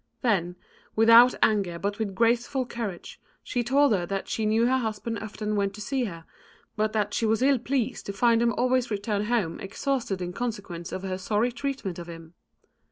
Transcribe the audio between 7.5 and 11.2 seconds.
pleased to find him always return home exhausted in consequence of her